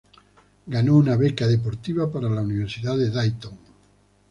Ganó 0.65 0.97
una 0.97 1.15
beca 1.15 1.45
deportiva 1.45 2.11
para 2.11 2.27
la 2.27 2.41
Universidad 2.41 2.97
de 2.97 3.11
Dayton. 3.11 3.55